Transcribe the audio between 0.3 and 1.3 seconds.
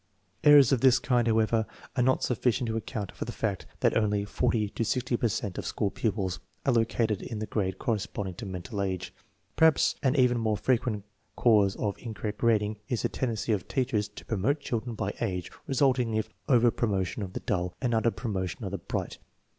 Errors of this kind,